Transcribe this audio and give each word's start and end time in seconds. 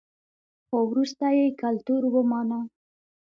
خو 0.67 0.77
وروسته 0.91 1.25
یې 1.37 1.47
کلتور 1.61 2.01
ومانه 2.15 2.59